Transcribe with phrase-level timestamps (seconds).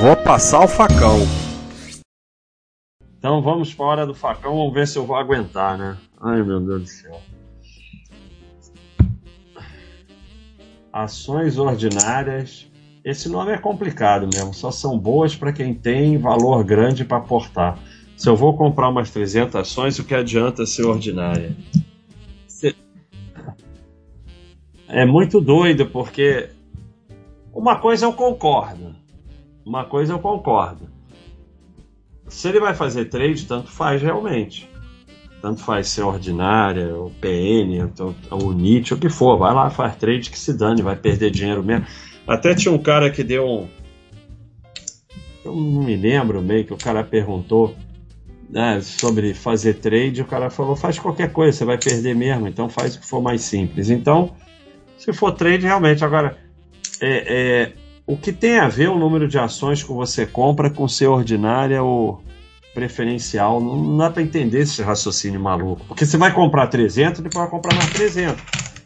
[0.00, 1.18] Vou passar o facão.
[3.18, 5.96] Então vamos fora do facão, vamos ver se eu vou aguentar, né?
[6.20, 7.20] Ai meu Deus do céu.
[10.92, 12.70] Ações ordinárias.
[13.04, 17.78] Esse nome é complicado mesmo, só são boas para quem tem valor grande para aportar.
[18.16, 21.56] Se eu vou comprar umas 300 ações, o que adianta ser ordinária?
[24.88, 26.50] É muito doido, porque
[27.52, 28.94] uma coisa eu concordo.
[29.64, 30.88] Uma coisa eu concordo.
[32.28, 34.68] Se ele vai fazer trade, tanto faz realmente.
[35.40, 37.90] Tanto faz ser ordinária, o PN,
[38.30, 39.38] o NIT, o que for.
[39.38, 41.86] Vai lá, faz trade que se dane, vai perder dinheiro mesmo.
[42.26, 43.68] Até tinha um cara que deu um.
[45.44, 47.74] Eu não me lembro meio que o cara perguntou
[48.48, 50.22] né, sobre fazer trade.
[50.22, 53.20] O cara falou: faz qualquer coisa, você vai perder mesmo, então faz o que for
[53.20, 53.90] mais simples.
[53.90, 54.34] Então,
[54.96, 56.02] se for trade, realmente.
[56.02, 56.38] Agora,
[57.00, 57.72] é, é,
[58.06, 61.82] o que tem a ver o número de ações que você compra com ser ordinária
[61.82, 62.22] ou
[62.74, 63.60] preferencial?
[63.60, 65.84] Não, dá para entender esse raciocínio maluco.
[65.86, 68.42] Porque você vai comprar 300, depois vai comprar mais 300.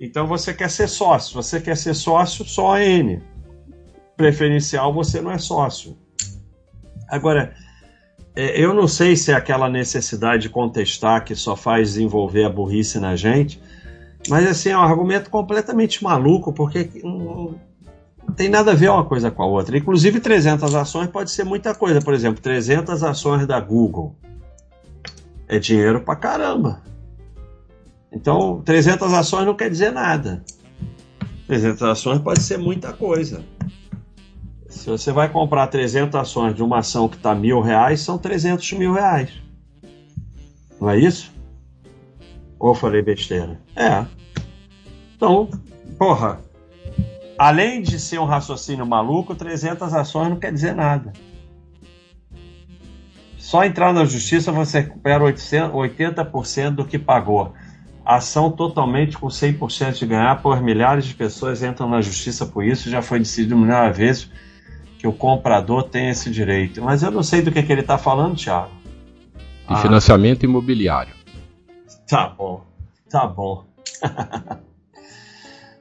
[0.00, 1.34] Então você quer ser sócio.
[1.34, 3.22] Você quer ser sócio, só a N.
[4.16, 5.96] Preferencial, você não é sócio.
[7.08, 7.54] Agora,
[8.34, 12.48] é, eu não sei se é aquela necessidade de contestar que só faz desenvolver a
[12.48, 13.60] burrice na gente,
[14.28, 16.88] mas assim, é um argumento completamente maluco, porque
[18.32, 19.76] não, tem nada a ver uma coisa com a outra.
[19.76, 22.00] Inclusive, 300 ações pode ser muita coisa.
[22.00, 24.16] Por exemplo, 300 ações da Google
[25.46, 26.80] é dinheiro pra caramba.
[28.10, 30.42] Então, 300 ações não quer dizer nada.
[31.46, 33.44] 300 ações pode ser muita coisa.
[34.68, 38.72] Se você vai comprar 300 ações de uma ação que está mil reais, são 300
[38.72, 39.30] mil reais.
[40.80, 41.30] Não é isso?
[42.58, 43.60] Ou falei besteira?
[43.76, 44.04] É.
[45.14, 45.48] Então,
[45.98, 46.40] porra,
[47.42, 51.12] além de ser um raciocínio maluco, 300 ações não quer dizer nada.
[53.36, 57.52] Só entrar na justiça você recupera 80% do que pagou.
[58.04, 62.88] Ação totalmente com 100% de ganhar, por milhares de pessoas entram na justiça por isso.
[62.88, 64.30] Já foi decidido milhares de vezes
[64.96, 66.80] que o comprador tem esse direito.
[66.80, 68.70] Mas eu não sei do que, que ele está falando, Thiago.
[69.66, 69.76] De ah.
[69.78, 71.14] financiamento imobiliário.
[72.06, 72.64] Tá bom,
[73.10, 73.64] tá bom.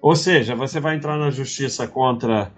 [0.00, 2.52] Ou seja, você vai entrar na justiça contra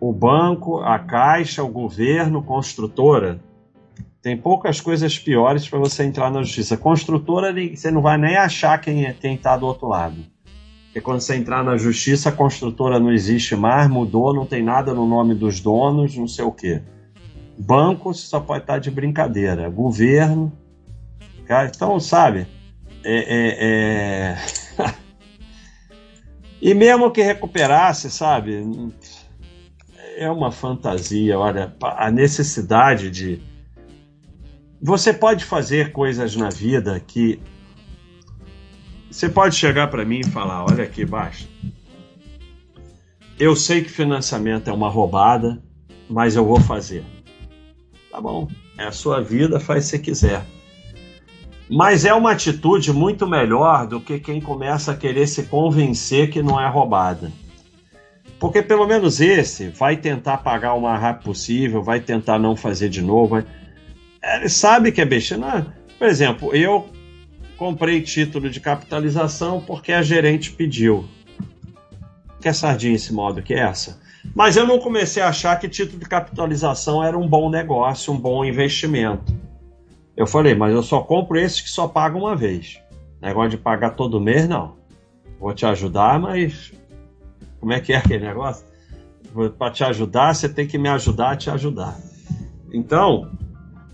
[0.00, 3.40] o banco, a caixa, o governo, construtora.
[4.20, 6.76] Tem poucas coisas piores para você entrar na justiça.
[6.76, 10.16] Construtora, você não vai nem achar quem é, está do outro lado.
[10.86, 14.92] Porque quando você entrar na justiça, a construtora não existe mais, mudou, não tem nada
[14.92, 16.82] no nome dos donos, não sei o quê.
[17.58, 19.68] Banco, você só pode estar de brincadeira.
[19.68, 20.52] Governo.
[21.74, 22.46] Então, sabe,
[23.04, 24.38] é, é, é...
[26.60, 28.64] e mesmo que recuperasse, sabe?
[30.16, 31.38] É uma fantasia.
[31.38, 33.40] Olha, a necessidade de.
[34.80, 37.40] Você pode fazer coisas na vida que.
[39.10, 41.48] Você pode chegar para mim e falar: olha aqui, basta.
[43.38, 45.62] Eu sei que financiamento é uma roubada,
[46.10, 47.04] mas eu vou fazer.
[48.10, 50.44] Tá bom, é a sua vida, faz se quiser.
[51.70, 56.42] Mas é uma atitude muito melhor do que quem começa a querer se convencer que
[56.42, 57.30] não é roubada.
[58.38, 62.88] Porque pelo menos esse vai tentar pagar o mais rápido possível, vai tentar não fazer
[62.88, 63.30] de novo.
[63.30, 63.44] Vai...
[64.36, 65.44] Ele sabe que é besteira.
[65.44, 65.66] Não,
[65.98, 66.88] por exemplo, eu
[67.56, 71.04] comprei título de capitalização porque a gerente pediu.
[72.40, 74.00] Que sardinha esse modo que é essa?
[74.34, 78.18] Mas eu não comecei a achar que título de capitalização era um bom negócio, um
[78.18, 79.34] bom investimento.
[80.18, 82.82] Eu falei, mas eu só compro esses que só pagam uma vez.
[83.22, 84.74] Negócio de pagar todo mês, não.
[85.38, 86.72] Vou te ajudar, mas.
[87.60, 88.66] Como é que é aquele negócio?
[89.56, 91.96] Para te ajudar, você tem que me ajudar a te ajudar.
[92.72, 93.30] Então,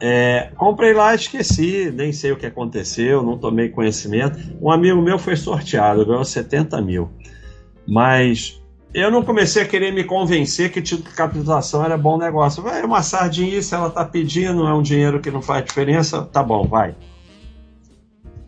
[0.00, 4.40] é, comprei lá, esqueci, nem sei o que aconteceu, não tomei conhecimento.
[4.60, 7.10] Um amigo meu foi sorteado, ganhou 70 mil.
[7.86, 8.60] Mas
[8.94, 12.62] eu não comecei a querer me convencer que título de capitalização era bom negócio.
[12.62, 16.42] Vai, uma sardinha, se ela está pedindo, é um dinheiro que não faz diferença, tá
[16.42, 16.94] bom, vai.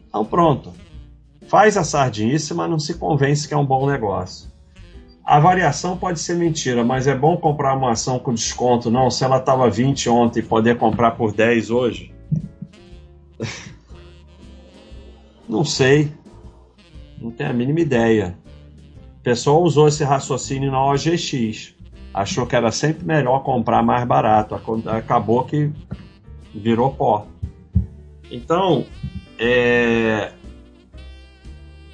[0.09, 0.73] Então pronto.
[1.47, 4.49] Faz a sardinice, mas não se convence que é um bom negócio.
[5.25, 9.11] A variação pode ser mentira, mas é bom comprar uma ação com desconto, não?
[9.11, 12.15] Se ela estava 20 ontem e poder comprar por 10 hoje.
[15.49, 16.11] não sei.
[17.21, 18.40] Não tenho a mínima ideia.
[19.21, 21.75] O pessoal usou esse raciocínio na OGX.
[22.13, 24.59] Achou que era sempre melhor comprar mais barato.
[24.89, 25.71] Acabou que
[26.55, 27.27] virou pó.
[28.31, 28.87] Então,
[29.39, 30.33] é...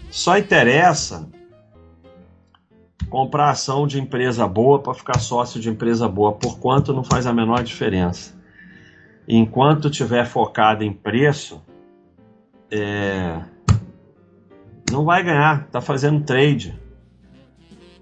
[0.08, 1.28] só interessa
[3.10, 7.26] comprar ação de empresa boa para ficar sócio de empresa boa, por quanto não faz
[7.26, 8.34] a menor diferença.
[9.26, 11.60] Enquanto tiver focado em preço,
[12.70, 13.40] é,
[14.90, 16.85] não vai ganhar, tá fazendo trade.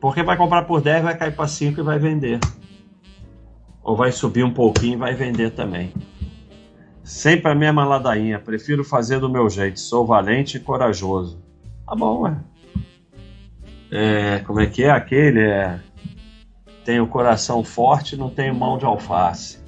[0.04, 2.38] Porque vai comprar por 10, vai cair para 5 e vai vender.
[3.82, 5.94] Ou vai subir um pouquinho e vai vender também.
[7.02, 8.38] Sempre a mesma ladainha.
[8.38, 9.80] Prefiro fazer do meu jeito.
[9.80, 11.42] Sou valente e corajoso.
[11.86, 12.36] Tá bom, ué.
[13.90, 15.40] É, como é que é aquele?
[15.40, 15.80] É,
[16.84, 19.58] tem o coração forte, não tem mão de alface.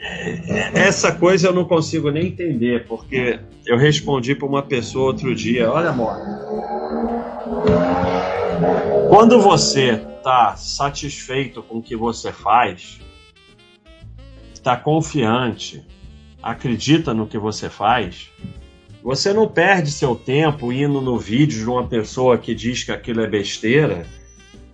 [0.00, 5.32] É, essa coisa eu não consigo nem entender, porque eu respondi para uma pessoa outro
[5.32, 6.16] dia: olha, amor,
[9.08, 13.00] quando você está satisfeito com o que você faz,
[14.52, 15.82] está confiante,
[16.42, 18.30] acredita no que você faz,
[19.02, 23.22] você não perde seu tempo indo no vídeo de uma pessoa que diz que aquilo
[23.22, 24.06] é besteira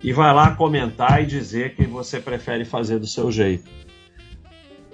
[0.03, 3.69] e vai lá comentar e dizer que você prefere fazer do seu jeito.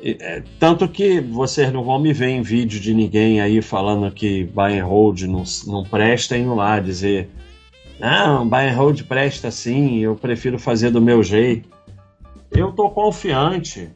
[0.05, 4.43] É, tanto que vocês não vão me ver em vídeo de ninguém aí falando que
[4.43, 7.29] buy and hold não, não presta indo lá dizer
[8.03, 11.69] não, buy and hold presta sim, eu prefiro fazer do meu jeito.
[12.51, 13.89] Eu estou confiante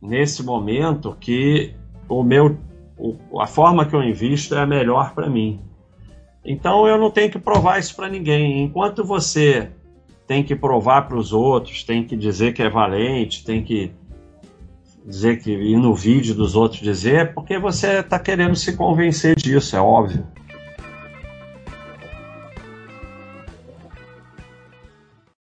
[0.00, 1.74] nesse momento que
[2.08, 2.56] o meu
[3.40, 5.60] a forma que eu invisto é a melhor para mim.
[6.44, 8.62] Então eu não tenho que provar isso para ninguém.
[8.62, 9.70] Enquanto você
[10.24, 13.90] tem que provar para os outros, tem que dizer que é valente, tem que
[15.04, 19.34] dizer que ir no vídeo dos outros dizer, é porque você está querendo se convencer
[19.34, 20.24] disso, é óbvio.